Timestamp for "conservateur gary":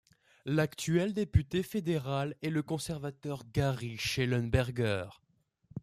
2.63-3.99